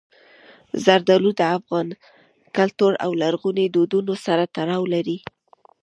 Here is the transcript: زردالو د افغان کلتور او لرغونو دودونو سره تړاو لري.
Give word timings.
زردالو 0.83 1.31
د 1.39 1.41
افغان 1.57 1.87
کلتور 2.57 2.91
او 3.03 3.11
لرغونو 3.21 3.63
دودونو 3.75 4.13
سره 4.25 4.43
تړاو 4.55 4.83
لري. 4.93 5.17